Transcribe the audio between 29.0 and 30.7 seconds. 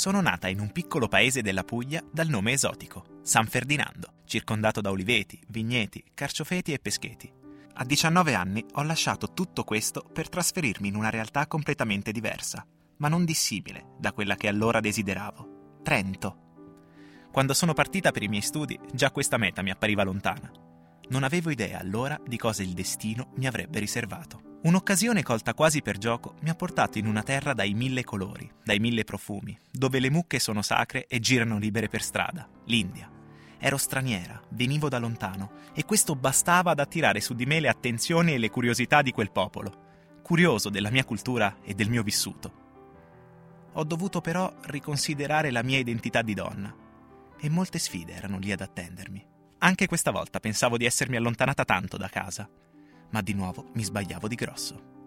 profumi, dove le mucche sono